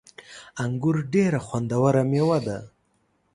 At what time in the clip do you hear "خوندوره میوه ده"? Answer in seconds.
1.45-2.57